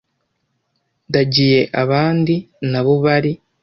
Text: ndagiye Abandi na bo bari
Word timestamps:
ndagiye 1.09 1.59
Abandi 1.81 2.35
na 2.71 2.79
bo 2.85 2.93
bari 3.03 3.31